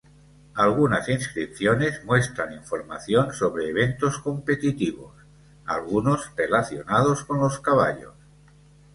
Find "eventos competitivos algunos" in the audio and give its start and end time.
3.69-6.31